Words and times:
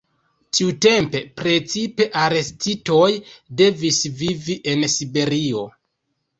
Tiutempe 0.59 1.21
precipe 1.41 2.07
arestitoj 2.23 3.11
devis 3.63 4.03
vivi 4.25 4.59
en 4.75 4.85
Siberio. 4.99 5.67